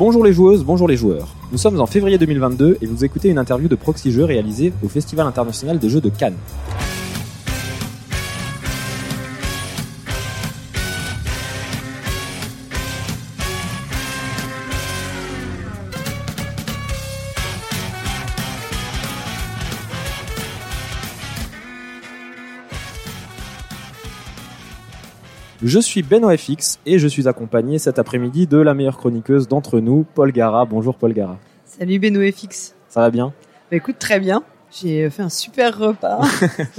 [0.00, 1.28] Bonjour les joueuses, bonjour les joueurs.
[1.52, 4.88] Nous sommes en février 2022 et vous écoutez une interview de Proxy Jeux réalisée au
[4.88, 6.38] Festival international des jeux de Cannes.
[25.70, 29.78] Je suis Benoît FX et je suis accompagné cet après-midi de la meilleure chroniqueuse d'entre
[29.78, 30.64] nous, Paul Gara.
[30.64, 31.38] Bonjour Paul Gara.
[31.64, 32.74] Salut Benoît FX.
[32.88, 33.32] Ça va bien?
[33.70, 34.42] Bah écoute, très bien.
[34.72, 36.22] J'ai fait un super repas.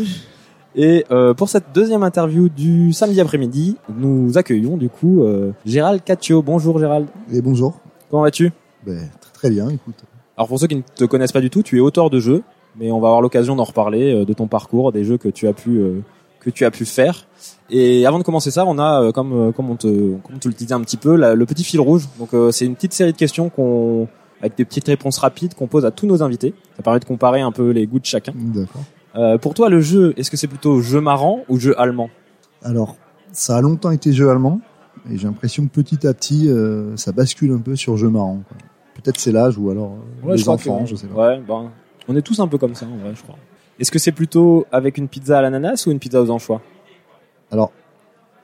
[0.75, 6.03] Et euh, pour cette deuxième interview du samedi après-midi, nous accueillons du coup euh, Gérald
[6.03, 6.41] Caccio.
[6.41, 7.07] Bonjour Gérald.
[7.31, 7.79] Et bonjour.
[8.09, 8.51] Comment vas-tu?
[8.85, 10.03] Ben, très, très bien, écoute.
[10.35, 12.43] Alors pour ceux qui ne te connaissent pas du tout, tu es auteur de jeux,
[12.77, 15.47] mais on va avoir l'occasion d'en reparler euh, de ton parcours, des jeux que tu
[15.47, 16.01] as pu euh,
[16.41, 17.25] que tu as pu faire.
[17.69, 20.39] Et avant de commencer ça, on a euh, comme euh, comme on te comme on
[20.39, 22.09] te le disait un petit peu la- le petit fil rouge.
[22.19, 24.07] Donc euh, c'est une petite série de questions qu'on
[24.41, 26.53] avec des petites réponses rapides qu'on pose à tous nos invités.
[26.75, 28.33] Ça permet de comparer un peu les goûts de chacun.
[28.35, 28.81] D'accord.
[29.15, 32.09] Euh, pour toi, le jeu, est-ce que c'est plutôt jeu marrant ou jeu allemand?
[32.63, 32.95] Alors,
[33.31, 34.59] ça a longtemps été jeu allemand,
[35.11, 38.41] et j'ai l'impression que petit à petit, euh, ça bascule un peu sur jeu marrant.
[38.47, 38.57] quoi.
[38.95, 41.27] Peut-être c'est l'âge, ou alors euh, Ouais, les enfants, que- je sais pas.
[41.35, 41.69] Ouais, ben,
[42.07, 43.35] on est tous un peu comme ça, en vrai, je crois.
[43.81, 46.61] Est-ce que c'est plutôt avec une pizza à l'ananas ou une pizza aux anchois
[47.51, 47.71] Alors,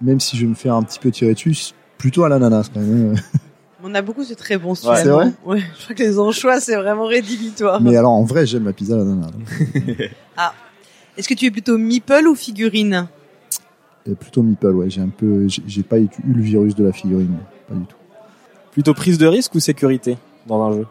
[0.01, 2.71] même si je vais me faire un petit peu tirer dessus, c'est plutôt à l'ananas
[2.73, 3.15] quand même.
[3.15, 3.21] hein.
[3.83, 4.83] On a beaucoup cette réponse.
[4.83, 4.99] Ouais.
[4.99, 5.31] finalement.
[5.43, 5.59] C'est Ouais.
[5.77, 7.79] Je crois que les anchois, c'est vraiment rédhibitoire.
[7.79, 9.29] Mais alors, en vrai, j'aime la pizza à l'ananas.
[11.17, 13.07] Est-ce que tu es plutôt meeple ou figurine
[14.07, 14.89] Et plutôt meeple, ouais.
[14.89, 17.37] J'ai un peu, j'ai j'ai pas eu le virus de la figurine,
[17.69, 17.95] pas du tout.
[18.71, 20.87] Plutôt prise de risque ou sécurité dans un jeu?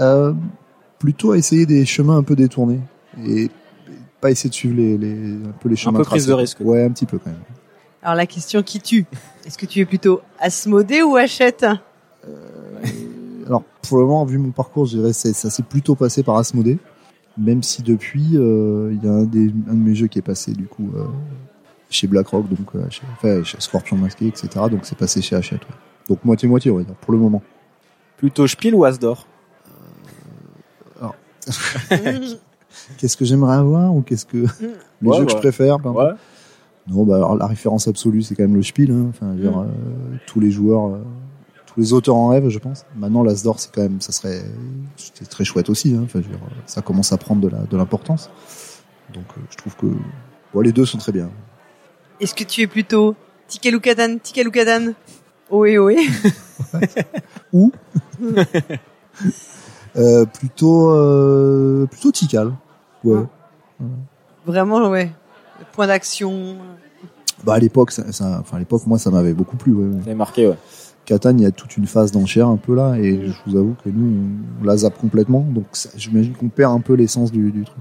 [0.00, 0.32] Euh,
[0.98, 2.80] plutôt à essayer des chemins un peu détournés
[3.26, 3.50] et
[4.20, 6.58] pas essayer de suivre les, les un peu les chemins peu prise de risque.
[6.60, 7.40] Ouais, un petit peu quand même.
[8.02, 9.06] Alors la question qui tue?
[9.46, 11.66] Est-ce que tu es plutôt Asmodée ou Hachette?
[13.46, 16.36] Alors pour le moment, vu mon parcours, je dirais c'est ça s'est plutôt passé par
[16.36, 16.78] Asmodée,
[17.36, 20.22] même si depuis euh, il y a un, des, un de mes jeux qui est
[20.22, 21.04] passé du coup euh,
[21.90, 24.48] chez BlackRock, donc euh, chez, enfin, chez Scorpion Masqué, etc.
[24.70, 25.62] Donc c'est passé chez Hachette.
[25.62, 25.74] ouais.
[26.08, 27.42] Donc moitié moitié, on va dire pour le moment.
[28.16, 29.26] Plutôt Spiel ou Asdor?
[32.96, 34.38] Qu'est-ce que j'aimerais avoir ou qu'est-ce que
[35.02, 36.12] les Ouais, jeux que je préfère peu importe.
[36.12, 36.16] Ouais.
[36.94, 38.90] Non, bah alors, la référence absolue, c'est quand même le Spiel.
[38.90, 39.06] Hein.
[39.10, 39.62] Enfin, je veux dire, Mm.
[39.66, 40.98] euh, tous les joueurs, euh,
[41.66, 42.86] tous les auteurs en rêve, je pense.
[42.96, 44.42] Maintenant, l'Asdor, c'est quand même, ça serait,
[44.96, 45.94] c'est très chouette aussi.
[45.94, 46.00] Hein.
[46.04, 48.30] Enfin, je veux dire, ça commence à prendre de la, de l'importance.
[49.12, 49.86] Donc, euh, je trouve que
[50.54, 51.28] bon, les deux sont très bien.
[52.20, 53.14] Est-ce que tu es plutôt
[53.48, 54.92] Tikeloukadan, Tikeloukadan
[55.50, 55.96] Ohé ohé.
[57.52, 57.70] Ou?
[59.96, 62.52] Euh, plutôt, euh, plutôt Tikal.
[63.04, 63.22] Ouais.
[64.46, 65.10] Vraiment, ouais.
[65.72, 66.56] Point d'action.
[67.44, 69.72] Bah à l'époque, ça, ça- enfin à l'époque, moi, ça m'avait beaucoup plu.
[69.72, 70.02] Ouais, ouais.
[70.04, 70.56] Ça est marqué, ouais.
[71.04, 73.74] Catan, il y a toute une phase d'enchère un peu là, et je vous avoue
[73.82, 74.06] que nous,
[74.60, 75.64] on, on la zappe complètement, donc
[75.96, 77.78] j'imagine qu'on perd un peu l'essence du, du truc.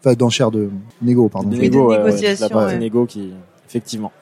[0.00, 0.70] Enfin, d'enchère de
[1.02, 1.48] négo, pardon.
[1.50, 3.32] Oui, de négo, ouais, ouais, négociation, la négo qui,
[3.66, 4.12] effectivement.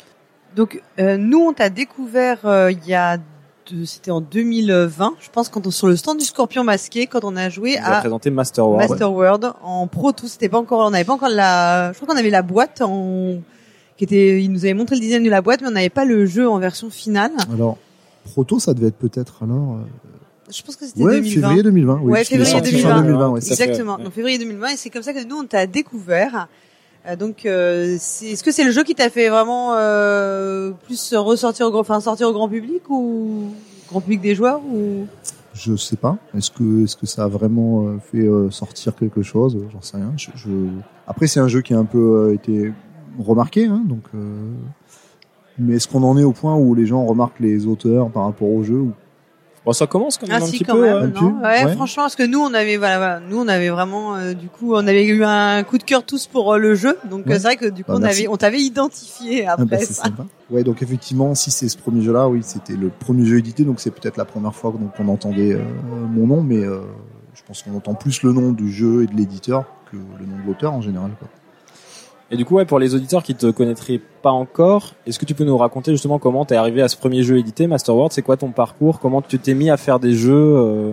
[0.55, 3.25] Donc euh, nous, on t'a découvert euh, il y a deux-
[3.85, 7.37] c'était en 2020, je pense, quand on sur le stand du Scorpion masqué, quand on
[7.37, 8.79] a joué a à présenté Master War.
[8.89, 10.29] Master World en Pro Tour.
[10.29, 13.35] C'était pas encore, on n'avait pas encore la, je crois qu'on avait la boîte en,
[13.97, 16.05] qui était, il nous avait montré le design de la boîte, mais on n'avait pas
[16.05, 17.33] le jeu en version finale.
[17.53, 17.77] Alors,
[18.25, 19.75] Proto, ça devait être peut-être alors.
[19.77, 21.41] euh, Je pense que c'était Ouais, 2020.
[21.43, 22.01] février 2020.
[22.03, 22.89] Oui, Ouais, février sorti 2020.
[22.95, 23.29] fin 2020.
[23.31, 23.97] Ouais, ça fait- Exactement.
[23.99, 26.49] fait, Donc février 2020 et c'est comme ça que nous on t'a découvert.
[27.07, 31.67] Euh, donc euh, est-ce que c'est le jeu qui t'a fait vraiment euh, plus ressortir
[31.67, 33.53] au grand, enfin sortir au grand public ou
[33.89, 35.07] grand public des joueurs ou?
[35.55, 36.19] Je sais pas.
[36.37, 39.57] Est-ce que, est-ce que ça a vraiment fait sortir quelque chose?
[39.73, 40.13] J'en sais rien.
[41.07, 42.75] Après, c'est un jeu qui a un peu été
[43.19, 44.03] remarqué, hein, donc.
[45.59, 48.51] Mais est-ce qu'on en est au point où les gens remarquent les auteurs par rapport
[48.51, 48.89] au jeu
[49.67, 50.83] Bon, ça commence quand même ah un si petit quand peu.
[50.83, 51.73] même un non ouais, ouais.
[51.75, 54.75] franchement parce que nous on avait voilà, voilà, nous on avait vraiment euh, du coup
[54.75, 57.35] on avait eu un coup de cœur tous pour euh, le jeu donc euh, Ouais.
[57.41, 59.93] c'est vrai que du coup Bah, on avait on t'avait identifié Ah, après bah, c'est
[59.93, 60.05] ça.
[60.05, 60.25] sympa.
[60.51, 63.81] Ouais, donc effectivement, si c'est ce premier jeu-là, oui, c'était le premier jeu édité, donc
[63.81, 65.61] c'est peut-être la première fois donc on entendait euh,
[66.09, 66.79] mon nom, mais euh,
[67.35, 70.37] je pense qu'on entend plus le nom du jeu et de l'éditeur que le nom
[70.41, 71.11] de l'auteur en général.
[71.19, 71.29] Quoi.
[72.31, 75.35] Et du coup, ouais, pour les auditeurs qui te connaîtraient pas encore, est-ce que tu
[75.35, 78.13] peux nous raconter justement comment t'es arrivé à ce premier jeu édité, Master World?
[78.13, 78.99] C'est quoi ton parcours?
[78.99, 80.93] Comment tu t'es mis à faire des jeux euh,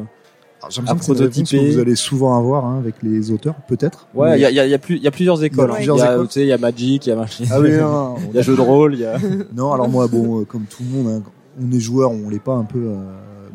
[0.62, 1.58] À l'impression que prototyper.
[1.70, 4.06] que vous allez souvent avoir hein, avec les auteurs, peut-être.
[4.14, 5.72] Ouais, il y a, y, a, y, a plus- il y a plusieurs écoles.
[5.80, 7.46] Il y a, tu sais, il y a Magic, il y a machin.
[7.50, 7.70] Ah oui,
[8.30, 9.18] Il y a jeu de rôle, il y a.
[9.56, 12.38] non, alors moi, bon, euh, comme tout le monde, hein, on est joueur, on l'est
[12.38, 12.78] pas un peu.
[12.80, 12.96] euh,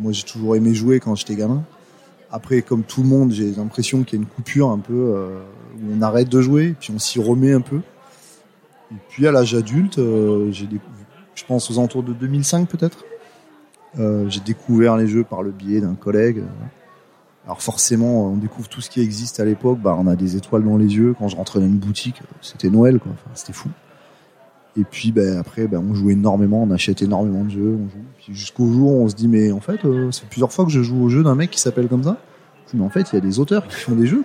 [0.00, 1.62] moi, j'ai toujours aimé jouer quand j'étais gamin.
[2.32, 5.38] Après, comme tout le monde, j'ai l'impression qu'il y a une coupure un peu euh,
[5.92, 7.80] on arrête de jouer, puis on s'y remet un peu.
[8.90, 13.04] Et puis à l'âge adulte, euh, je pense aux alentours de 2005 peut-être.
[13.98, 16.42] Euh, j'ai découvert les jeux par le biais d'un collègue.
[17.44, 19.78] Alors forcément, on découvre tout ce qui existe à l'époque.
[19.78, 21.14] Bah, on a des étoiles dans les yeux.
[21.18, 23.12] Quand je rentrais dans une boutique, c'était Noël, quoi.
[23.34, 23.70] C'était fou.
[24.76, 28.34] Et puis, ben après, ben, on joue énormément, on achète énormément de jeux, on joue.
[28.34, 30.82] Jusqu'au jour où on se dit, mais en fait, euh, c'est plusieurs fois que je
[30.82, 32.18] joue au jeu d'un mec qui s'appelle comme ça.
[32.74, 34.24] Mais en fait, il y a des auteurs qui font des jeux.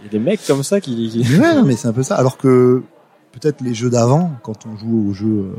[0.00, 1.12] Il y a des mecs comme ça qui.
[1.40, 2.16] ouais, non, mais c'est un peu ça.
[2.16, 2.82] Alors que
[3.32, 5.54] peut-être les jeux d'avant, quand on joue aux jeux, euh,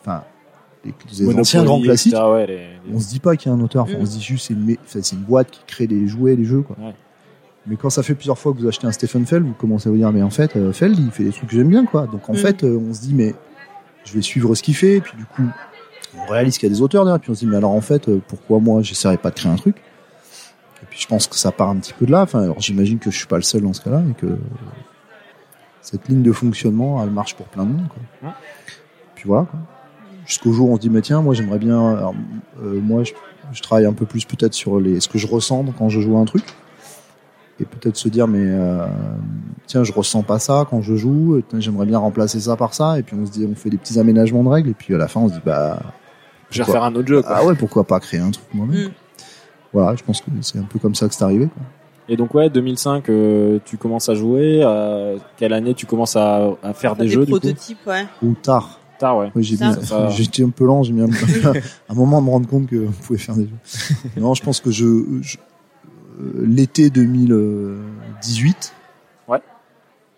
[0.00, 0.22] enfin,
[0.84, 3.50] les, les Monopoly, anciens grands classiques, etc., ouais, les- les- on se dit pas qu'il
[3.50, 3.84] y a un auteur.
[3.84, 3.94] Enfin.
[4.00, 6.76] On se dit juste c'est une, c'est boîte qui crée des jouets, des jeux, quoi.
[6.80, 6.94] Ouais.
[7.66, 9.92] Mais quand ça fait plusieurs fois que vous achetez un Stephen Feld, vous commencez à
[9.92, 12.08] vous dire mais en fait euh, Feld il fait des trucs que j'aime bien quoi.
[12.08, 12.36] Donc en Mm.
[12.36, 13.36] fait euh, on se dit mais
[14.04, 15.44] je vais suivre ce qu'il fait et puis du coup
[16.18, 17.80] on réalise qu'il y a des auteurs derrière puis on se dit mais alors en
[17.80, 19.76] fait euh, pourquoi moi j'essaierais pas de créer un truc?
[21.02, 22.22] Je pense que ça part un petit peu de là.
[22.22, 24.38] Enfin alors j'imagine que je suis pas le seul dans ce cas-là et que
[25.80, 28.28] cette ligne de fonctionnement elle marche pour plein de monde quoi.
[28.28, 28.34] Ouais.
[29.16, 29.58] Puis voilà quoi.
[30.26, 32.14] Jusqu'au jour où on se dit mais tiens moi j'aimerais bien alors,
[32.62, 33.12] euh, moi je,
[33.52, 36.16] je travaille un peu plus peut-être sur les ce que je ressens quand je joue
[36.16, 36.44] à un truc
[37.58, 38.86] et peut-être se dire mais euh,
[39.66, 43.00] tiens je ressens pas ça quand je joue tiens, j'aimerais bien remplacer ça par ça
[43.00, 44.98] et puis on se dit on fait des petits aménagements de règles et puis à
[44.98, 45.80] la fin on se dit bah
[46.50, 47.22] Je vais refaire un autre jeu.
[47.22, 47.32] Quoi.
[47.34, 48.92] ah ouais pourquoi pas créer un truc moi-même Mm.
[49.72, 51.62] Voilà je pense que c'est un peu comme ça que c'est arrivé quoi.
[52.08, 54.60] Et donc ouais, 2005, euh, tu commences à jouer.
[54.64, 58.06] euh, quelle année tu commences à, à faire des, des jeux du coup prototypes, ouais.
[58.22, 59.30] ou tard Tard, ouais.
[59.34, 60.08] oui j'ai Ça.
[60.10, 61.06] j'étais un peu lent j'ai mis un,
[61.88, 64.60] un moment à me rendre compte que on pouvait faire des jeux non je pense
[64.60, 65.38] que je, je-
[66.20, 68.74] euh, l'été 2018
[69.28, 69.40] Ouais.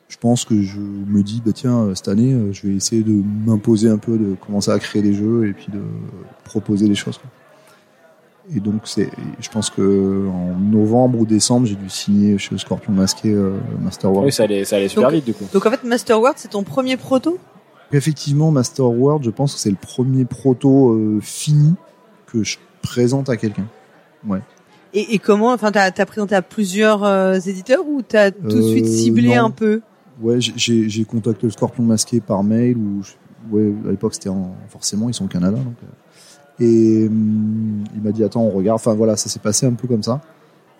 [0.08, 3.22] je pense que je me dis bah tiens euh, cette année je vais essayer de
[3.46, 5.80] m'imposer un peu de commencer à créer des jeux et puis de
[6.44, 7.30] proposer des choses quoi.
[8.54, 9.10] Et donc c'est
[9.40, 14.10] je pense que en novembre ou décembre j'ai dû signer chez Scorpion Masqué euh, Master
[14.10, 15.44] World Oui, ça allait, ça allait super Donc- vite du coup.
[15.52, 17.38] Donc en fait, Master World, c'est ton premier proto?
[17.92, 21.74] Effectivement Master World je pense que c'est le premier proto euh, fini
[22.26, 23.66] que je présente à quelqu'un.
[24.92, 28.56] Et, et comment Enfin, t'as as présenté à plusieurs euh, éditeurs ou t'as tout de
[28.62, 29.46] Euh, suite ciblé non.
[29.46, 29.80] un peu?
[30.22, 33.00] Ouais j'ai- contacté le Scorpion Masqué par mail ou
[33.50, 35.86] ouais à l'époque c'était en forcément ils sont au Canada donc euh,
[36.60, 39.88] et hum, il m'a dit attends on regarde enfin voilà ça s'est passé un peu
[39.88, 40.20] comme ça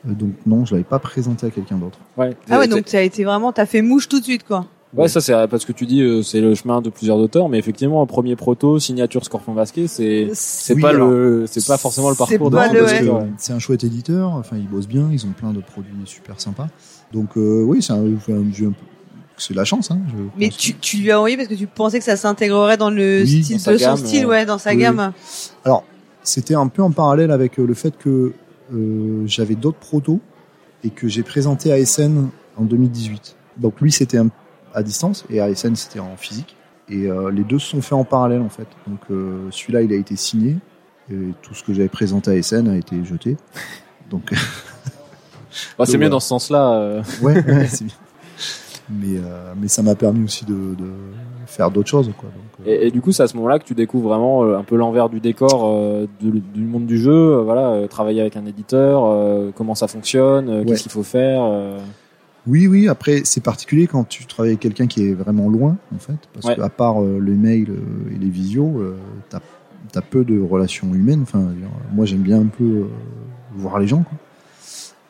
[0.06, 2.37] Euh, donc non je l'avais pas présenté à quelqu'un d'autre Ouais.
[2.50, 4.67] Ah ouais, donc t'as été vraiment, t'as fait mouche tout de suite, quoi.
[4.97, 7.59] Ouais, ça c'est parce que tu dis euh, c'est le chemin de plusieurs auteurs, mais
[7.59, 11.79] effectivement, un premier proto, signature Scorpion Masqué, c'est c'est Oui, pas alors, le c'est pas
[11.79, 12.99] forcément le c'est parcours pas d'un le- parce ouais.
[13.00, 13.29] que auteur, ouais.
[13.38, 16.69] c'est un chouette éditeur enfin ils bossent bien ils ont plein de produits super sympas
[17.12, 18.85] donc euh, oui c'est un, un jeu un peu
[19.36, 21.66] c'est de la chance hein, je Mais tu, tu lui as envoyé parce que tu
[21.66, 24.28] pensais que ça s'intégrerait dans le Oui, style dans sa de son gamme, style, euh,
[24.28, 24.76] ouais, dans sa oui.
[24.76, 25.12] gamme.
[25.64, 25.84] Alors,
[26.22, 28.32] c'était un peu en parallèle avec euh, le fait que
[28.72, 30.20] euh, j'avais d'autres protos
[30.84, 33.36] et que j'ai présenté à SN en 2018.
[33.58, 34.19] Donc lui, c'était
[34.75, 36.56] à distance et à SN, c'était en physique.
[36.88, 38.69] Et euh, les deux se sont faits en parallèle, en fait.
[38.87, 40.56] Donc euh, celui-là, il a été signé
[41.10, 43.37] et tout ce que j'avais présenté à SN a été jeté.
[44.10, 44.32] Donc,
[45.78, 47.02] Bah, c'est mieux dans ce sens-là.
[47.22, 47.94] ouais, ouais, c'est bien.
[48.90, 50.84] Mais, euh, mais ça m'a permis aussi de, de
[51.46, 52.28] faire d'autres choses, quoi.
[52.28, 54.58] Donc, euh, Et, et du coup, c'est à ce moment-là que tu découvres vraiment euh,
[54.58, 57.36] un peu l'envers du décor du, du monde du jeu.
[57.38, 60.64] voilà, travailler avec un éditeur, comment ça fonctionne, Ouais.
[60.66, 61.42] qu'est-ce qu'il faut faire.
[62.46, 62.88] Oui, oui.
[62.88, 66.46] Après, c'est particulier quand tu travailles avec quelqu'un qui est vraiment loin, en fait, parce
[66.46, 66.56] Ouais.
[66.56, 67.73] qu'à part euh, les mails
[68.14, 68.97] et les visios, euh,
[69.30, 69.38] t'as
[69.97, 71.20] as peu de relations humaines.
[71.23, 71.42] Enfin,
[71.94, 72.85] moi, j'aime bien un peu euh,
[73.56, 74.18] voir les gens, quoi.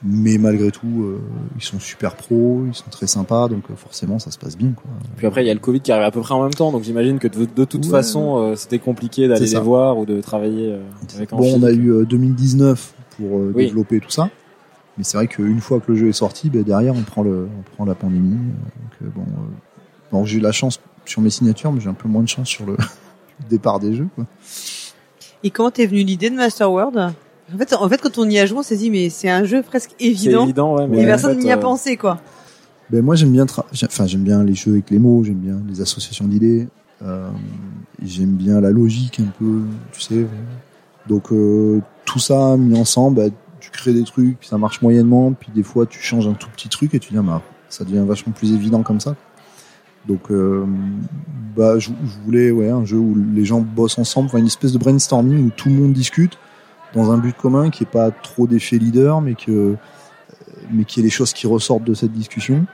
[0.06, 1.18] Mais malgré tout, euh,
[1.56, 4.72] ils sont super pros, ils sont très sympas, donc euh, forcément, ça se passe bien,
[4.72, 4.90] quoi.
[5.16, 6.70] Puis après, il y a le Covid qui arrive à peu près en même temps,
[6.72, 7.90] donc j'imagine que de, de toute Ouais.
[7.90, 10.82] façon, euh, c'était compliqué d'aller les voir ou de travailler euh,
[11.16, 13.64] avec Bon, on a eu euh, 2019 pour euh, Oui.
[13.66, 14.28] développer tout ça.
[14.98, 17.48] Mais c'est vrai qu'une fois que le jeu est sorti, ben, derrière, on prend, le,
[17.58, 18.30] on prend la pandémie.
[18.36, 19.44] Donc, euh, bon, euh,
[20.12, 22.48] bon j'ai eu la chance sur mes signatures, mais j'ai un peu moins de chance
[22.48, 22.84] sur le, le
[23.48, 24.08] départ des jeux.
[24.14, 24.26] Quoi.
[25.42, 27.12] Et comment t'es venu l'idée de Master World?
[27.52, 29.44] En fait, en fait, quand on y a joué, on s'est dit, mais c'est un
[29.44, 30.44] jeu presque C'est évident.
[30.44, 32.20] évident, ouais, mais Et personne n'y a euh, pensé, quoi.
[32.90, 35.60] Ben, moi, j'aime bien, tra- enfin, j'aime bien les jeux avec les mots, j'aime bien
[35.68, 36.68] les associations d'idées,
[37.02, 37.28] euh,
[38.02, 40.26] j'aime bien la logique un peu, tu sais.
[41.08, 45.32] Donc, euh, tout ça mis ensemble, ben, tu crées des trucs, puis ça marche moyennement,
[45.32, 47.84] puis des fois, tu changes un tout petit truc et tu dis, ah, bah, ça
[47.84, 49.16] devient vachement plus évident comme ça.
[50.06, 50.64] Donc, euh,
[51.56, 54.72] bah, je, je voulais, ouais, un jeu où les gens bossent ensemble, enfin, une espèce
[54.72, 56.38] de brainstorming où tout le monde discute
[56.94, 59.74] dans un but commun qui est pas trop d'effet leader, mais que,
[60.72, 62.64] mais qu'il y ait des choses qui ressortent de cette discussion.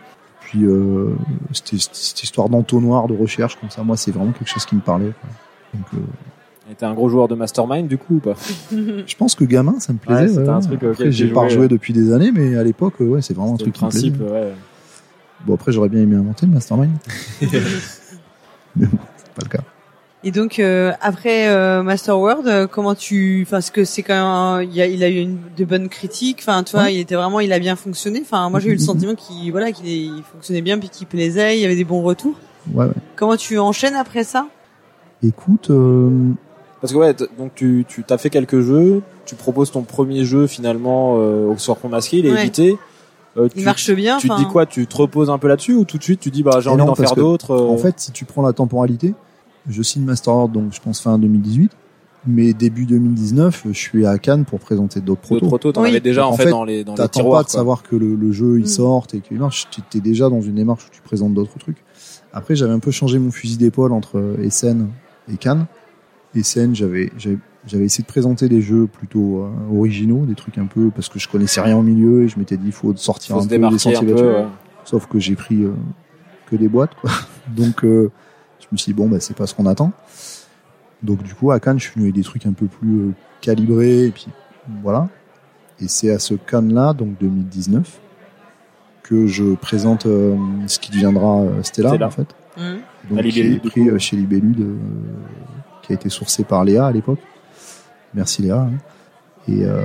[0.41, 1.15] Puis euh,
[1.53, 4.81] c'était cette histoire d'entonnoir de recherche comme ça, moi c'est vraiment quelque chose qui me
[4.81, 5.13] parlait.
[5.21, 5.31] quoi.
[5.75, 8.35] Donc euh, Et t'es un gros joueur de Mastermind du coup ou pas?
[8.73, 10.39] Je pense que gamin ça me plaisait.
[10.41, 10.49] ouais.
[10.49, 13.33] un truc Après j'ai pas rejoué depuis des années, mais à l'époque euh, ouais c'est
[13.35, 14.33] vraiment un le truc qui me principe, plaisait.
[14.33, 14.53] ouais.
[15.47, 16.91] Bon après j'aurais bien aimé inventer le mastermind,
[18.77, 19.63] mais bon c'est pas le cas.
[20.23, 24.13] Et donc euh, après euh, Master World, euh, comment tu, enfin, parce que c'est quand
[24.59, 26.39] même, il, y a, il a eu une, de bonnes critiques.
[26.41, 26.95] Enfin, tu vois, Ouais.
[26.95, 28.21] il était vraiment, il a bien fonctionné.
[28.23, 31.07] Enfin, moi j'ai eu le sentiment qu'il, voilà, qu'il est- il fonctionnait bien, puis qu'il
[31.07, 31.57] plaisait.
[31.57, 32.35] Il y avait des bons retours.
[32.75, 32.93] Ouais, ouais.
[33.17, 34.47] Comment tu enchaînes après ça?
[35.23, 36.11] Écoute, euh,
[36.83, 40.47] Parce que ouais, donc tu tu t'as fait quelques jeux, tu proposes ton premier jeu
[40.47, 42.43] finalement euh, au Serpent masqué, il est Ouais.
[42.43, 42.79] édité.
[43.39, 44.19] Euh, Il tu, marche bien.
[44.19, 44.67] Tu te dis quoi?
[44.67, 46.85] Tu te reposes un peu là-dessus ou tout de suite tu dis bah j'ai envie
[46.85, 49.15] d'en faire d'autres euh, En fait, si tu prends la temporalité,
[49.69, 51.73] je signe Master donc je pense fin 2018.
[52.27, 55.47] Mais début 2019, je suis à Cannes pour présenter d'autres d'autres protos.
[55.47, 55.89] protos, t'en Oui.
[55.89, 57.41] avais déjà en, En fait, fait, dans les dans les T'attends tiroirs.
[57.41, 58.67] pas de savoir que le, le jeu il Mm.
[58.67, 59.69] sorte et qu'il marche.
[59.71, 61.79] Tu es déjà dans une démarche où tu présentes d'autres trucs.
[62.35, 64.89] Après, j'avais un peu changé mon fusil d'épaule entre euh, Essen
[65.33, 65.65] et Cannes.
[66.35, 67.11] Essen, j'avais
[67.67, 71.19] j'avais essayé de présenter des jeux plutôt euh, originaux, des trucs un peu parce que
[71.19, 73.49] je connaissais rien au milieu et je m'étais dit il faut sortir Faut un se
[73.49, 74.13] peu des démarquer sentiers un peu.
[74.13, 74.27] battus.
[74.29, 74.47] ouais.
[74.85, 75.73] Sauf que j'ai pris euh,
[76.51, 77.11] que des boîtes, quoi.
[77.57, 78.11] Donc, euh,
[78.73, 79.93] me suis dit, bon, bah, c'est pas ce qu'on attend.
[81.03, 83.13] Donc, du coup, à Cannes, je suis venu avec des trucs un peu plus euh,
[83.41, 84.27] calibrés, et puis
[84.83, 85.09] voilà.
[85.81, 87.99] Et c'est à ce Cannes-là, donc 2019,
[89.03, 90.37] que je présente euh,
[90.67, 92.07] ce qui deviendra euh, Stella, Stella.
[92.07, 92.29] en fait.
[92.59, 92.79] Mhm.
[93.11, 93.99] Donc, À qui Libellude, est du pris coup.
[93.99, 94.77] chez Libellude, euh,
[95.83, 97.21] qui a été sourcé par Léa à l'époque.
[98.13, 98.61] Merci Léa.
[98.61, 98.71] hein.
[99.51, 99.85] Et euh,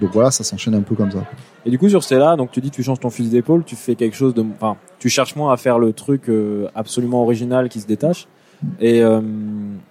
[0.00, 1.24] donc voilà, ça s'enchaîne un peu comme ça.
[1.64, 3.94] Et du coup sur Stella, donc tu dis tu changes ton fusil d'épaule, tu fais
[3.94, 7.80] quelque chose de, enfin, tu cherches moins à faire le truc euh, absolument original qui
[7.80, 8.26] se détache.
[8.80, 9.20] Et euh,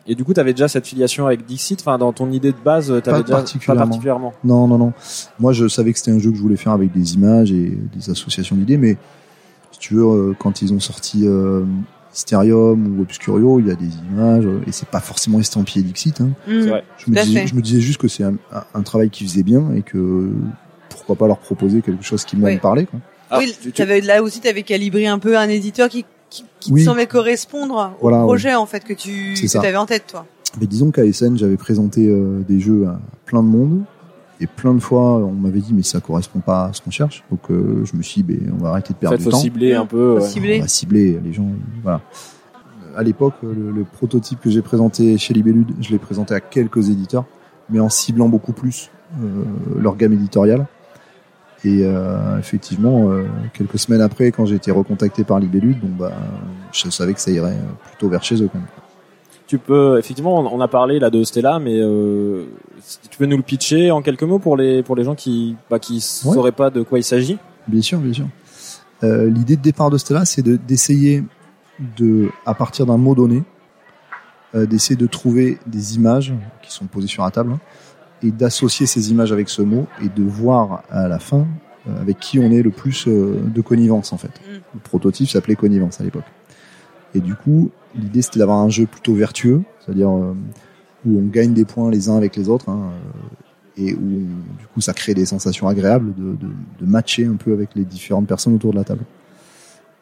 [0.08, 2.88] et du coup t'avais déjà cette filiation avec Dixit, enfin dans ton idée de base,
[3.03, 3.81] t'avais Pas déjà particulièrement.
[3.81, 4.34] pas particulièrement.
[4.46, 4.93] Non, non, non.
[5.39, 7.77] Moi, je savais que c'était un jeu que je voulais faire avec des images et
[7.93, 8.96] des associations d'idées, mais
[9.72, 11.63] si tu veux, quand ils ont sorti euh,
[12.11, 16.21] Mysterium ou Obscurio, il y a des images euh, et c'est pas forcément estampillé Dixit.
[16.21, 16.29] Hein.
[16.45, 16.83] C'est vrai.
[16.97, 17.47] Je, me disais, fait.
[17.47, 20.29] je me disais juste que c'est un, travail qui faisait bien et que
[20.89, 22.55] pourquoi pas leur proposer quelque chose qui moi Oui.
[22.55, 22.85] me parlait.
[22.85, 22.99] Quoi.
[23.29, 26.71] Alors, oui, tu- tu- là aussi, t'avais calibré un peu un éditeur qui qui, qui
[26.71, 26.81] Oui.
[26.81, 30.25] te semblait correspondre au Voilà, projet en fait que tu que t'avais en tête toi.
[30.59, 33.83] Mais disons qu'à SN, j'avais présenté euh, des jeux à plein de monde.
[34.41, 37.24] Et plein de fois, on m'avait dit, mais ça correspond pas à ce qu'on cherche.
[37.29, 39.24] Donc, euh, je me suis dit, ben, on va arrêter de en perdre fait du
[39.25, 39.38] faut temps.
[39.38, 40.15] cibler un peu.
[40.15, 40.21] Ouais.
[40.21, 40.57] cibler.
[40.57, 41.48] On va cibler les gens.
[41.83, 42.01] Voilà.
[42.95, 46.39] Euh, À l'époque, le, le prototype que j'ai présenté chez Libellude, je l'ai présenté à
[46.39, 47.25] quelques éditeurs,
[47.69, 48.89] mais en ciblant beaucoup plus
[49.21, 49.43] euh,
[49.79, 50.65] leur gamme éditoriale.
[51.63, 56.12] Et euh, effectivement, euh, quelques semaines après, quand j'ai été recontacté par Libellude, bon bah,
[56.71, 58.50] je savais que ça irait plutôt vers chez eux.
[58.51, 58.67] Quand même.
[59.51, 62.46] Tu peux effectivement, on on a parlé là de Stella, mais euh,
[62.79, 65.58] si tu peux nous le pitcher en quelques mots pour les pour les gens qui
[65.70, 66.34] bah, qui Ouais.
[66.34, 67.38] sauraient pas de quoi il s'agit?
[67.67, 68.27] Bien sûr, bien sûr.
[69.03, 71.25] Euh, L'idée de départ de Stella, c'est de- d'essayer
[71.98, 73.43] de, à partir d'un mot donné,
[74.55, 77.60] euh, d'essayer de trouver des images qui sont posées sur la table hein,
[78.24, 81.46] et d'associer ces images avec ce mot et de voir à la fin
[82.00, 84.27] avec qui on est le plus de connivence en fait.
[84.29, 84.60] Mm.
[84.75, 86.24] Le prototype s'appelait connivence à l'époque.
[87.13, 90.33] Et du coup, l'idée c'était d'avoir un jeu plutôt vertueux, c'est-à-dire euh,
[91.05, 92.69] où on gagne des points les uns avec les autres.
[92.69, 93.19] hein, euh,
[93.77, 94.27] et où
[94.59, 96.47] du coup ça crée des sensations agréables de, de,
[96.79, 99.03] de matcher un peu avec les différentes personnes autour de la table.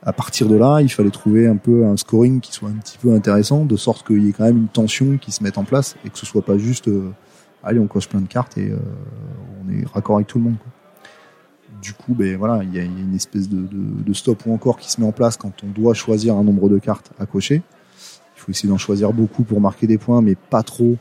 [0.01, 2.97] À partir de là, il fallait trouver un peu un scoring qui soit un petit
[2.97, 5.65] peu intéressant, de sorte qu'il y ait quand même une tension qui se mette en
[5.65, 7.11] place et que ce soit pas juste euh,
[7.63, 8.77] allez on coche plein de cartes et euh,
[9.63, 10.55] on est raccord avec tout le monde.
[10.57, 10.71] Quoi.
[11.81, 14.13] Du coup, ben voilà, il y a, il y a une espèce de, de, de
[14.13, 16.77] stop ou encore qui se met en place quand on doit choisir un nombre de
[16.77, 17.62] cartes à cocher.
[18.36, 20.98] Il faut essayer d'en choisir beaucoup pour marquer des points, mais pas trop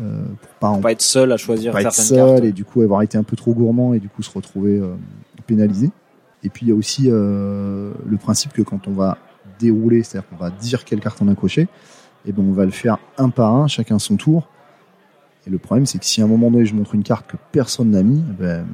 [0.00, 2.44] euh, pour pas en pas être seul à choisir pas être certaines seul cartes.
[2.44, 4.94] et du coup avoir été un peu trop gourmand et du coup se retrouver euh,
[5.46, 5.90] pénalisé.
[6.44, 9.18] Et puis il y a aussi euh, le principe que quand on va
[9.58, 11.66] dérouler, c'est-à-dire qu'on va dire quelle carte on a coché,
[12.26, 14.48] et ben on va le faire un par un, chacun son tour.
[15.48, 17.38] Et le problème c'est que si à un moment donné je montre une carte que
[17.52, 18.66] personne n'a mis, eh ben,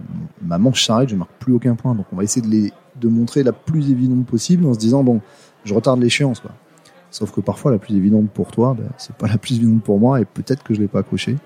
[0.42, 1.94] ma manche s'arrête, je marque plus aucun point.
[1.94, 5.04] Donc on va essayer de les de montrer la plus évidente possible en se disant
[5.04, 5.20] bon,
[5.64, 6.42] je retarde l'échéance.
[7.10, 10.00] Sauf que parfois la plus évidente pour toi, ben, c'est pas la plus évidente pour
[10.00, 11.36] moi et peut-être que je l'ai pas coché.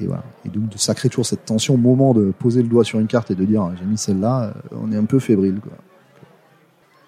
[0.00, 0.24] Et voilà.
[0.44, 3.06] Et donc de sacrer toujours cette tension au moment de poser le doigt sur une
[3.06, 5.60] carte et de dire j'ai mis celle-là, euh, on est un peu fébrile.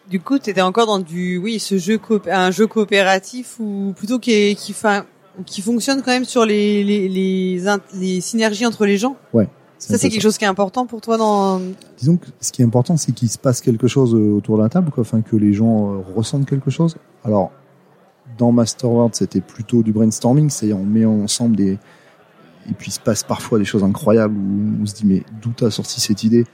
[0.09, 1.99] Du coup, t'étais encore dans du oui, ce jeu
[2.31, 4.75] un jeu coopératif ou plutôt qui qui
[5.47, 9.17] qui fonctionne quand même sur les les les, int- les synergies entre les gens.
[9.35, 9.47] un
[9.79, 11.61] Ça c'est quelque chose qui est important pour toi dans
[11.99, 14.63] Disons que ce qui est important, c'est qu'il se passe quelque chose euh, autour de
[14.63, 16.97] la table, quoi, afin que les gens euh, ressentent quelque chose.
[17.25, 17.51] Alors,
[18.39, 21.79] dans Masterworld, c'était plutôt du brainstorming, c'est-à-dire on met ensemble des
[22.71, 25.51] et puis il se passe parfois des choses incroyables où on se dit mais d'où
[25.51, 26.47] t'as sorti cette idée?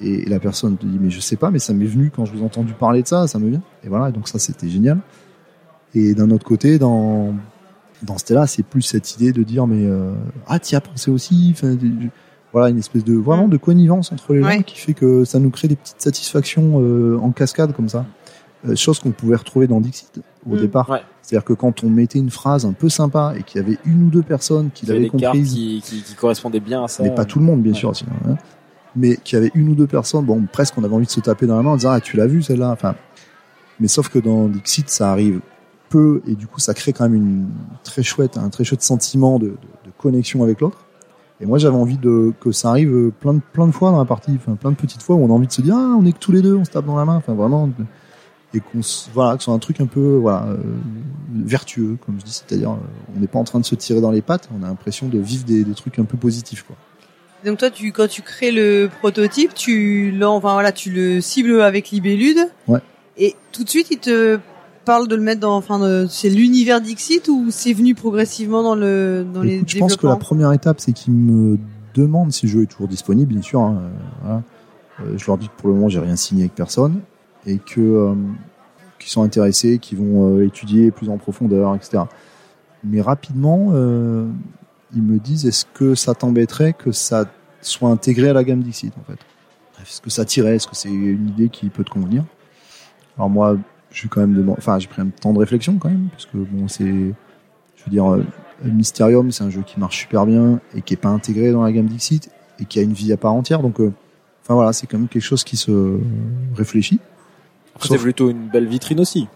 [0.00, 2.32] Et la personne te dit mais je sais pas mais ça m'est venu quand je
[2.32, 4.98] vous ai entendu parler de ça ça me vient et voilà donc ça c'était génial
[5.94, 7.34] et d'un autre côté dans
[8.02, 10.12] dans Stella c'est plus cette idée de dire mais euh,
[10.46, 11.76] ah t'y as pensé aussi enfin,
[12.52, 14.62] voilà une espèce de vraiment de connivence entre les gens Ouais.
[14.62, 18.04] qui fait que ça nous crée des petites satisfactions euh, en cascade comme ça
[18.66, 20.20] Euh, chose qu'on pouvait retrouver dans Dixit
[20.50, 20.60] au Mm.
[20.60, 20.88] départ.
[20.88, 21.02] Ouais.
[21.20, 24.04] C'est-à-dire que quand on mettait une phrase un peu sympa et qu'il y avait une
[24.04, 26.88] ou deux personnes qui Il y avait l'avaient comprise, qui, qui, qui correspondaient bien à
[26.88, 27.02] ça.
[27.02, 27.78] mais pas tout le monde bien Ouais.
[27.78, 28.36] sûr, sinon, hein.
[28.96, 31.20] mais qu'il y avait une ou deux personnes, bon presque on avait envie de se
[31.20, 32.94] taper dans la main en disant ah tu l'as vu celle-là, enfin.
[33.80, 35.40] Mais sauf que dans Dixit ça arrive
[35.94, 37.48] peu et du coup ça crée quand même une
[37.82, 40.78] très chouette, un très chouette sentiment de, de, de connexion avec l'autre.
[41.40, 44.04] Et moi j'avais envie de que ça arrive plein de plein de fois dans la
[44.04, 46.04] partie, enfin plein de petites fois où on a envie de se dire ah on
[46.06, 47.70] est que tous les deux, on se tape dans la main, enfin vraiment
[48.54, 48.80] et qu'on
[49.12, 50.56] voilà que ce soit un truc un peu voilà euh,
[51.34, 54.12] vertueux comme je dis, c'est-à-dire euh, on n'est pas en train de se tirer dans
[54.12, 56.76] les pattes, on a l'impression de vivre des, des trucs un peu positifs quoi.
[57.44, 61.90] Donc toi, tu quand tu crées le prototype, tu enfin voilà, tu le cibles avec
[61.90, 62.38] Libellude.
[62.68, 62.80] Ouais.
[63.18, 64.38] Et tout de suite, il te
[64.84, 69.24] parle de le mettre dans, enfin, c'est l'univers Dixit ou c'est venu progressivement dans le
[69.32, 71.58] dans les je pense que la première étape, c'est qu'ils me
[71.94, 73.60] demandent si le jeu est toujours disponible, bien sûr.
[73.60, 73.90] hein, euh,
[74.22, 74.42] voilà.
[75.00, 77.00] Euh, je leur dis que pour le moment, j'ai rien signé avec personne
[77.46, 78.14] et que euh,
[78.98, 82.04] qu'ils sont intéressés, qu'ils vont euh, étudier plus en profondeur, etc.
[82.84, 83.72] Mais rapidement,
[84.94, 87.24] ils me disent est-ce que ça t'embêterait que ça
[87.62, 89.18] soit intégré à la gamme Dixit, en fait?
[89.80, 90.56] Est-ce que ça tirait?
[90.56, 92.24] Est-ce que c'est une idée qui peut te convenir?
[93.16, 93.56] Alors moi,
[93.94, 96.26] je suis quand même demandé, enfin, j'ai pris un temps de réflexion quand même, parce
[96.26, 98.22] que bon, c'est, je veux dire, euh,
[98.64, 101.70] Mysterium, c'est un jeu qui marche super bien et qui est pas intégré dans la
[101.72, 102.28] gamme Dixit
[102.60, 103.62] et qui a une vie à part entière.
[103.62, 103.92] Donc, euh,
[104.42, 105.98] enfin voilà, c'est quand même quelque chose qui se
[106.56, 106.98] réfléchit.
[107.80, 109.28] Sauf- c'est plutôt une belle vitrine aussi.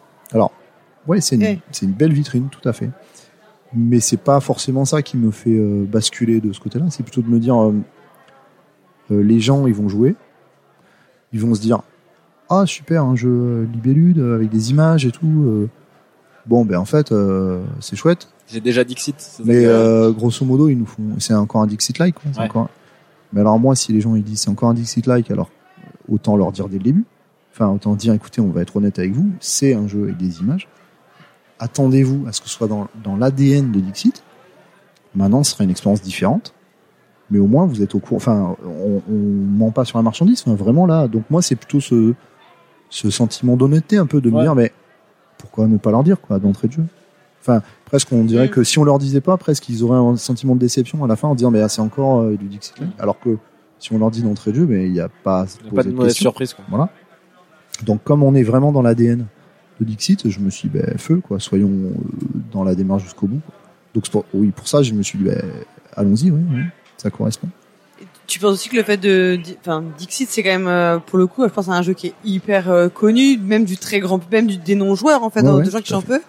[1.06, 1.58] Ouais, c'est une, Ouais.
[1.70, 2.90] c'est une belle vitrine, tout à fait.
[3.74, 6.86] Mais c'est pas forcément ça qui me fait euh, basculer de ce côté-là.
[6.90, 7.72] C'est plutôt de me dire, euh,
[9.12, 10.16] euh, les gens, ils vont jouer,
[11.32, 11.80] ils vont se dire,
[12.50, 15.26] ah super, un jeu euh, libellude euh, avec des images et tout.
[15.46, 15.68] euh.
[16.46, 17.12] bon, ben en fait,
[17.80, 18.28] c'est chouette.
[18.50, 19.40] J'ai déjà Dixit.
[19.44, 21.02] Mais que- grosso modo, ils nous font.
[21.18, 22.14] C'est encore un Dixit-like.
[22.14, 22.46] quoi, c'est Ouais.
[22.46, 22.70] encore-
[23.32, 25.50] Mais alors moi, si les gens ils disent c'est encore un Dixit-like, alors
[26.10, 27.04] autant leur dire dès le début.
[27.52, 30.40] Enfin, autant dire, écoutez, on va être honnête avec vous, c'est un jeu avec des
[30.40, 30.68] images.
[31.58, 34.22] Attendez-vous à ce que ce soit dans, dans l'ADN de Dixit.
[35.14, 36.54] Maintenant, ce sera une expérience différente.
[37.30, 38.16] Mais au moins, vous êtes au courant.
[38.16, 40.42] Enfin, on, on ment pas sur la marchandise.
[40.46, 41.08] Enfin, vraiment là.
[41.08, 42.14] Donc moi, c'est plutôt ce,
[42.90, 44.72] ce sentiment d'honnêteté un peu de me dire, mais
[45.38, 46.84] pourquoi ne pas leur dire quoi d'entrée de jeu?
[47.40, 48.50] Enfin, presque on dirait Mm.
[48.50, 51.16] que si on leur disait pas, presque ils auraient un sentiment de déception à la
[51.16, 52.78] fin en disant, mais ah, c'est encore euh, du Dixit.
[52.80, 52.90] Like.
[52.98, 53.38] Alors que
[53.78, 55.72] si on leur dit d'entrée de jeu, mais il n'y a pas Il y a
[55.74, 56.52] pas de mauvaise surprise.
[56.54, 56.64] Quoi.
[56.68, 56.88] Voilà.
[57.84, 59.26] Donc comme on est vraiment dans l'ADN
[59.80, 61.90] de Dixit, je me suis dit, ben, feu, quoi, soyons euh,
[62.52, 63.40] dans la démarche jusqu'au bout.
[63.46, 63.54] quoi.
[63.94, 65.40] Donc pour, oui, pour ça, je me suis dit, ben,
[65.96, 66.62] allons-y, oui, oui,
[66.96, 67.48] ça correspond.
[68.28, 71.26] Tu penses aussi que le fait de, enfin, Dixit, c'est quand même, euh, pour le
[71.26, 74.20] coup, je pense, c'est un jeu qui est hyper euh, connu, même du très grand,
[74.30, 76.16] même du, des non-joueurs, en fait, Ouais, de ouais, gens qui tout à jouent un
[76.18, 76.20] peu.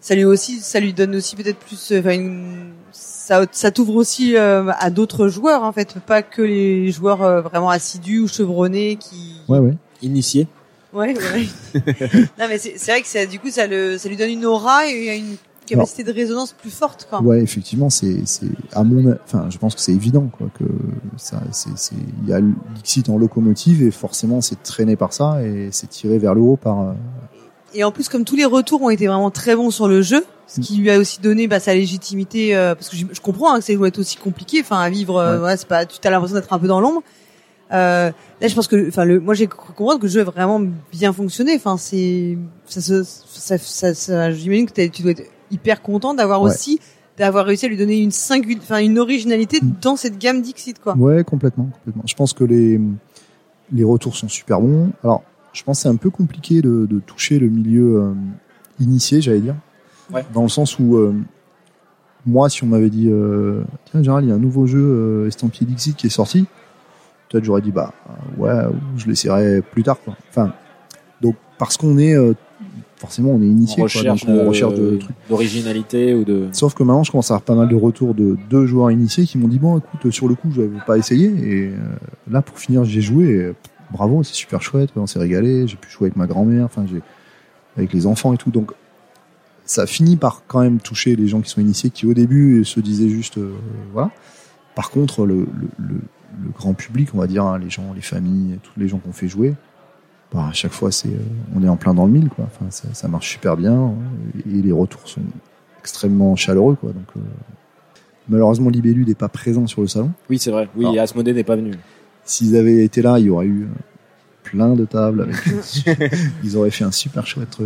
[0.00, 3.94] Ça lui aussi, ça lui donne aussi peut-être plus, euh, enfin, une- ça, ça t'ouvre
[3.94, 8.28] aussi euh, à d'autres joueurs, en fait, pas que les joueurs euh, vraiment assidus ou
[8.28, 9.34] chevronnés qui.
[9.48, 9.74] Ouais, ouais.
[10.02, 10.48] Initié.
[10.92, 11.46] Ouais, ouais.
[12.38, 14.46] non, mais c'est c'est vrai que ça, du coup, ça le, ça lui donne une
[14.46, 17.20] aura et une capacité de résonance plus forte, quoi.
[17.22, 20.64] Ouais, effectivement, c'est, c'est, à mon, enfin, je pense que c'est évident, quoi, que
[21.16, 21.70] ça, c'est,
[22.22, 25.88] il y a le Dixit en locomotive et forcément c'est traîné par ça et c'est
[25.88, 26.94] tiré vers le haut par,
[27.74, 30.24] Et en plus, comme tous les retours ont été vraiment très bons sur le jeu,
[30.46, 33.52] ce qui lui a aussi donné bah, sa légitimité, euh, parce que je, je comprends
[33.52, 35.44] hein, que ça doit être aussi compliqué, enfin à vivre, euh, Ouais.
[35.46, 37.02] ouais, c'est pas, tu as l'impression d'être un peu dans l'ombre.
[37.72, 40.62] Euh, là, je pense que, enfin, le, moi, j'ai comprendre que le jeu a vraiment
[40.92, 41.56] bien fonctionné.
[41.56, 46.42] Enfin, c'est, ça, se- ça, ça, ça- j'imagine que tu dois être hyper content d'avoir
[46.42, 46.50] Ouais.
[46.50, 46.80] aussi,
[47.18, 49.72] d'avoir réussi à lui donner une singul, enfin, une originalité Mm.
[49.80, 50.94] dans cette gamme Dixit, quoi.
[50.96, 52.02] Ouais, complètement, complètement.
[52.06, 52.80] Je pense que les
[53.72, 54.90] les retours sont super bons.
[55.02, 58.12] Alors, je pense que c'est un peu compliqué de, de toucher le milieu euh,
[58.78, 59.56] initié, j'allais dire,
[60.12, 60.24] Ouais.
[60.32, 61.12] dans le sens où euh,
[62.26, 65.26] moi, si on m'avait dit euh, tiens Gérald, il y a un nouveau jeu euh,
[65.28, 66.46] estampillé Dixit qui est sorti,
[67.28, 67.92] peut-être j'aurais dit bah
[68.38, 70.16] ouais, ou je l'essaierai plus tard, quoi.
[70.30, 70.52] Enfin,
[71.22, 72.34] donc parce qu'on est euh,
[72.96, 76.48] forcément on est On initié, quoi, recherche, donc on recherche de d'originalité ou de.
[76.52, 79.24] Sauf que maintenant, je commence à avoir pas mal de retours de deux joueurs initiés
[79.24, 81.76] qui m'ont dit bon, écoute, sur le coup, je n'avais pas essayé et euh,
[82.30, 83.26] là, pour finir, j'ai joué.
[83.26, 83.52] Et,
[83.92, 84.90] bravo, c'est super chouette.
[84.96, 85.66] On s'est régalé.
[85.66, 87.02] J'ai pu jouer avec ma grand-mère, enfin, j'ai
[87.76, 88.50] avec les enfants et tout.
[88.50, 88.72] Donc,
[89.64, 92.80] ça finit par quand même toucher les gens qui sont initiés, qui au début se
[92.80, 93.52] disaient juste euh,
[93.92, 94.10] voilà.
[94.74, 95.94] Par contre, le, le, le,
[96.44, 99.12] le grand public, on va dire, hein, les gens, les familles, tous les gens qu'on
[99.12, 99.54] fait jouer.
[100.32, 101.18] Bah, à chaque fois, c'est, euh,
[101.54, 102.46] on est en plein dans le mille, quoi.
[102.46, 105.20] Enfin, ça, ça marche super bien euh, et les retours sont
[105.78, 107.20] extrêmement chaleureux quoi donc euh,
[108.28, 110.68] malheureusement Libellu n'est pas présent sur le salon Oui, c'est vrai.
[110.74, 110.98] Oui.
[110.98, 111.74] Asmodée n'est pas venu.
[112.24, 113.66] s'ils avaient été là il y aurait eu euh,
[114.42, 115.36] plein de tables avec
[116.42, 117.58] ils auraient fait un super chouette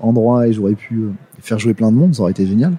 [0.00, 1.02] endroit et j'aurais pu
[1.40, 2.74] faire jouer plein de monde ça aurait été génial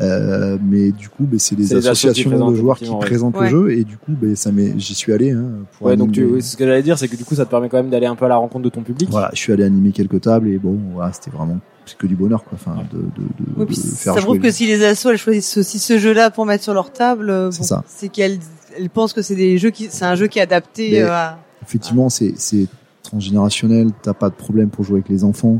[0.00, 2.98] Euh, mais du coup, ben, c'est des associations de joueurs qui ouais.
[3.00, 3.50] présentent Ouais.
[3.50, 5.32] le jeu et du coup, ben, ça j'y suis allé.
[5.32, 5.44] Hein,
[5.76, 7.50] pour Ouais, donc tu, oui, ce que j'allais dire, c'est que du coup, ça te
[7.50, 9.08] permet quand même d'aller un peu à la rencontre de ton public.
[9.10, 12.14] Voilà, je suis allé animer quelques tables et bon, voilà, c'était vraiment c'est que du
[12.14, 12.52] bonheur, quoi.
[12.54, 15.56] Enfin, de, de, de, Oui, de faire ça prouve que si les assos elles choisissent
[15.58, 17.84] aussi ce jeu-là pour mettre sur leur table, euh, C'est bon, ça.
[17.86, 18.38] c'est qu'elles
[18.78, 21.12] elles pensent que c'est des jeux qui, c'est un jeu qui est adapté Mais- euh,
[21.12, 21.38] à.
[21.62, 22.66] Effectivement, c'est c'est
[23.02, 23.88] transgénérationnel.
[24.02, 25.58] T'as pas de problème pour jouer avec les enfants.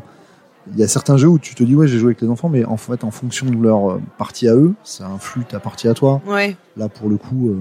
[0.73, 2.49] Il y a certains jeux où tu te dis ouais, j'ai joué avec les enfants,
[2.49, 5.89] mais en fait, en fonction de leur euh, partie à eux, ça influe ta partie
[5.89, 6.21] à toi.
[6.27, 6.57] Ouais.
[6.77, 7.59] Là, pour le coup, euh,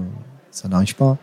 [0.50, 1.18] ça n'arrive pas.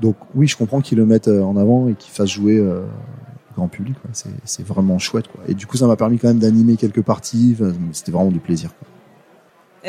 [0.00, 2.80] Donc oui, je comprends qu'ils le mettent euh, en avant et qu'ils fassent jouer euh,
[2.80, 3.96] le grand public.
[4.00, 4.10] quoi.
[4.12, 5.28] C'est c'est vraiment chouette.
[5.28, 5.42] Quoi.
[5.48, 7.56] Et du coup, ça m'a permis quand même d'animer quelques parties.
[7.92, 8.70] C'était vraiment du plaisir.
[8.78, 8.88] Quoi.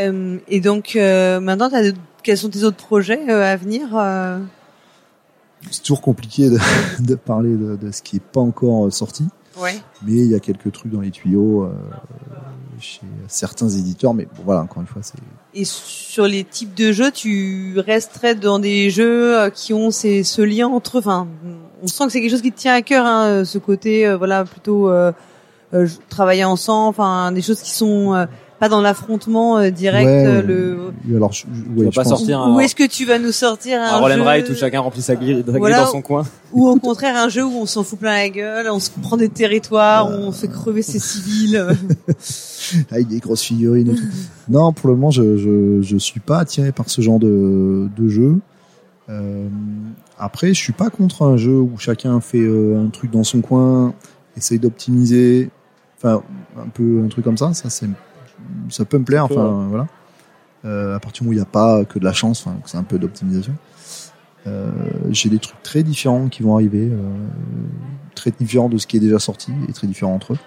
[0.03, 1.91] Euh, et donc maintenant, t'as
[2.23, 3.89] quels sont tes autres projets à venir
[5.71, 6.59] C'est toujours compliqué de,
[6.99, 9.27] de parler de, de ce qui est pas encore sorti.
[9.59, 9.75] Ouais.
[10.03, 11.71] Mais il y a quelques trucs dans les tuyaux euh,
[12.79, 15.17] chez certains éditeurs mais bon, voilà encore une fois c'est
[15.53, 20.23] Et sur les types de jeux, tu resterais dans des jeux euh, qui ont ces,
[20.23, 20.99] ce lien entre.
[20.99, 21.27] Enfin,
[21.81, 24.07] on sent que c'est quelque chose qui te tient à cœur, hein, euh, ce côté,
[24.07, 25.11] euh, voilà, plutôt euh,
[26.09, 26.89] travailler ensemble.
[26.89, 28.27] Enfin, des choses qui sont
[28.59, 30.05] pas dans l'affrontement euh, direct.
[30.07, 33.05] Ouais, euh, le alors je, je- Tu vas pas sortir Où un, est-ce que tu
[33.05, 35.81] vas nous sortir un, un roll and jeu write où chacun remplit sa grille, Voilà.
[35.81, 36.23] dans son coin.
[36.53, 39.15] ou au contraire un jeu où on s'en fout plein la gueule, on se prend
[39.17, 40.25] des territoires, Euh.
[40.27, 41.65] on fait crever ses civils.
[42.91, 44.03] avec des grosses figurines et tout.
[44.49, 48.07] non pour le moment je, je je suis pas attiré par ce genre de de
[48.09, 48.39] jeu
[49.09, 49.47] Euh,
[50.19, 53.39] après je suis pas contre un jeu où chacun fait euh, un truc dans son
[53.39, 53.93] coin
[54.35, 55.49] essaye d'optimiser
[55.97, 56.21] enfin
[56.59, 57.87] un peu un truc comme ça ça c'est
[58.69, 59.87] ça peut me plaire enfin voilà
[60.65, 62.57] euh, à partir du moment où il n'y a pas que de la chance enfin
[62.65, 63.53] c'est un peu d'optimisation
[64.45, 64.71] euh,
[65.09, 66.97] j'ai des trucs très différents qui vont arriver euh,
[68.15, 70.37] très différents de ce qui est déjà sorti et très différents entre eux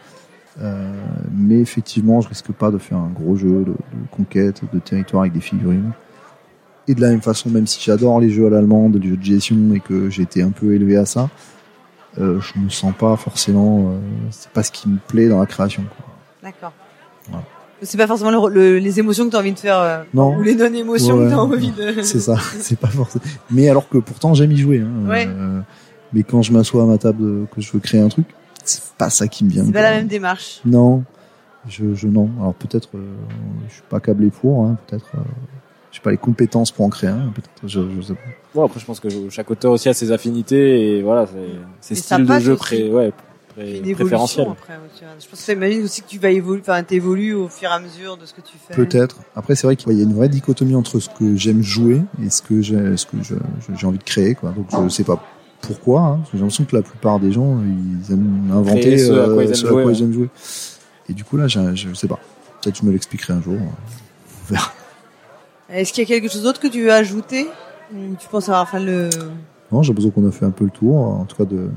[0.60, 0.92] euh,
[1.32, 5.22] mais effectivement, je risque pas de faire un gros jeu de, de conquête, de territoire
[5.22, 5.92] avec des figurines.
[6.88, 9.22] Et de la même façon, même si j'adore les jeux à l'allemande, les jeux de
[9.22, 11.28] gestion et que j'ai été un peu élevé à ça,
[12.18, 13.90] euh, je me sens pas forcément.
[13.90, 13.98] Euh,
[14.30, 15.84] c'est pas ce qui me plaît dans la création.
[16.42, 16.72] D'accord.
[17.28, 17.44] Voilà.
[17.82, 20.36] C'est pas forcément le- le- les émotions que tu as envie de faire, euh, Non.
[20.36, 21.24] ou les non-émotions Ouais.
[21.24, 21.94] que tu as envie de.
[22.02, 22.36] C'est ça.
[22.58, 23.24] c'est pas forcément.
[23.50, 24.80] Mais alors que pourtant j'aime y jouer.
[24.80, 25.26] Hein, Ouais.
[25.28, 25.60] euh,
[26.12, 28.26] mais quand je m'assois à ma table, euh, que je veux créer un truc,
[28.64, 29.64] c'est pas ça qui me vient.
[29.64, 30.60] C'est pas la même démarche.
[30.64, 31.04] Non,
[31.68, 32.28] je, je non.
[32.40, 33.00] Alors peut-être, euh,
[33.68, 34.64] je suis pas câblé pour.
[34.66, 35.20] Hein, peut-être, euh,
[35.92, 37.32] j'ai pas les compétences pour en créer un.
[37.34, 38.20] Peut-être, je, je sais pas.
[38.54, 41.26] Bon, après, je pense que chaque auteur aussi a ses affinités et voilà,
[41.80, 43.12] c'est- styles de jeu pré, ouais,
[43.64, 44.42] pré- une préférentiels.
[44.46, 44.72] évolution après.
[44.74, 45.14] ouais, tu vois.
[45.20, 47.72] Je pense que ça imagine aussi que tu vas évoluer, enfin, t'évolues au fur et
[47.72, 48.74] à mesure de ce que tu fais.
[48.74, 49.16] Peut-être.
[49.36, 52.30] Après, c'est vrai qu'il y a une vraie dichotomie entre ce que j'aime jouer et
[52.30, 54.34] ce que j'ai, ce que je- je- j'ai envie de créer.
[54.34, 54.50] Quoi.
[54.50, 55.22] Donc je sais pas
[55.60, 56.00] pourquoi.
[56.02, 59.44] Hein, j'ai l'imversion que la plupart des gens, ils aiment inventer Créer ce à quoi
[59.44, 59.92] ils aiment ce jouer, ouais.
[59.94, 60.28] ils aiment jouer.
[61.08, 62.18] Et du coup là, j'ai- je sais pas.
[62.62, 63.54] Peut-être que je me l'expliquerai un jour.
[63.58, 64.72] On verra.
[65.68, 67.46] Est-ce qu'il y a quelque chose d'autre que tu veux ajouter?
[67.94, 69.08] Ou tu penses avoir fait le
[69.72, 71.68] Non, j'ai l'impression qu'on a fait un peu le tour, en tout cas de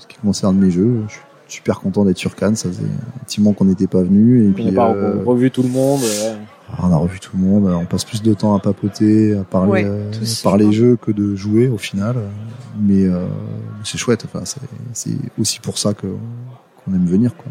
[0.00, 1.02] ce qui concerne mes jeux.
[1.08, 4.02] Je suis super content d'être sur Cannes, ça faisait un petit moment qu'on n'était pas
[4.02, 4.44] venu.
[4.44, 6.00] Et On puis, pas euh, revu tout le monde.
[6.00, 6.36] ouais.
[6.82, 9.70] on a revu tout le monde, on passe plus de temps à papoter, à parler,
[9.70, 10.10] Ouais, euh,
[10.44, 12.16] parler jeux que de jouer au final.
[12.80, 13.26] Mais euh,
[13.84, 14.60] c'est chouette, enfin, c'est,
[14.92, 16.06] c'est aussi pour ça que,
[16.84, 17.36] qu'on aime venir.
[17.36, 17.46] Quoi.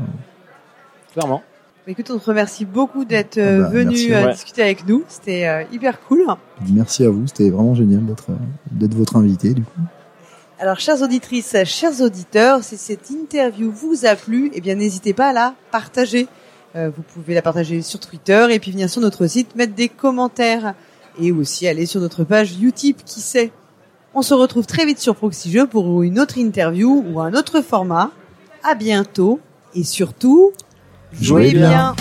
[1.14, 1.42] Clairement.
[1.88, 4.14] Écoute, on te remercie beaucoup d'être Ah bah, venu merci.
[4.14, 4.32] euh, Ouais.
[4.34, 5.04] discuter avec nous.
[5.08, 6.24] C'était euh, hyper cool.
[6.72, 8.28] Merci à vous, c'était vraiment génial d'être,
[8.72, 9.82] d'être votre invité du coup.
[10.62, 15.30] Alors, chères auditrices, chers auditeurs, si cette interview vous a plu, eh bien, n'hésitez pas
[15.30, 16.28] à la partager.
[16.76, 19.88] Euh, vous pouvez la partager sur Twitter et puis venir sur notre site, mettre des
[19.88, 20.74] commentaires
[21.18, 23.54] et aussi aller sur notre page Utip, qui sait.
[24.14, 27.62] On se retrouve très vite sur Proxy Jeux pour une autre interview ou un autre
[27.62, 28.12] format.
[28.64, 29.40] À bientôt
[29.74, 30.52] et surtout,
[31.14, 31.70] Jouez jouez bien.
[31.70, 31.96] bien.